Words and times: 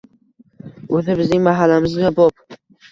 Oʻzi 1.01 1.19
bizning 1.21 1.47
mahallamizga 1.51 2.15
bop. 2.21 2.61